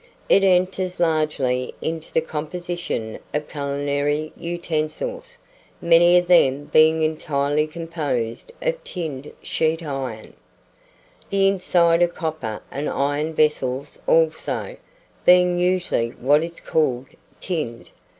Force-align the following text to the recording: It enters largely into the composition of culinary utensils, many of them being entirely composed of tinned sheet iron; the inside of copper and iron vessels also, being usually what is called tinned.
It 0.29 0.43
enters 0.43 0.99
largely 0.99 1.75
into 1.79 2.11
the 2.11 2.21
composition 2.21 3.19
of 3.35 3.47
culinary 3.47 4.33
utensils, 4.35 5.37
many 5.79 6.17
of 6.17 6.25
them 6.25 6.63
being 6.73 7.03
entirely 7.03 7.67
composed 7.67 8.51
of 8.63 8.83
tinned 8.83 9.31
sheet 9.43 9.83
iron; 9.83 10.33
the 11.29 11.47
inside 11.47 12.01
of 12.01 12.15
copper 12.15 12.63
and 12.71 12.89
iron 12.89 13.35
vessels 13.35 13.99
also, 14.07 14.75
being 15.23 15.59
usually 15.59 16.09
what 16.09 16.43
is 16.43 16.59
called 16.61 17.05
tinned. 17.39 17.91